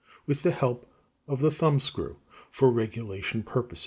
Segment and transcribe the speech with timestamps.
[0.25, 0.91] 20), with the help
[1.27, 2.19] of the thumb screw (d)
[2.49, 3.79] for regulation purposes.